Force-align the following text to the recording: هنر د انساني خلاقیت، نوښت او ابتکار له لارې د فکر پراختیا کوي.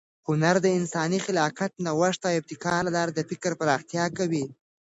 هنر 0.27 0.55
د 0.61 0.67
انساني 0.79 1.19
خلاقیت، 1.25 1.71
نوښت 1.85 2.21
او 2.29 2.37
ابتکار 2.39 2.79
له 2.85 2.91
لارې 2.97 3.11
د 3.15 3.19
فکر 3.29 3.51
پراختیا 3.59 4.05
کوي. 4.17 4.45